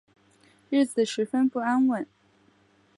[0.71, 2.07] 日子十分不安稳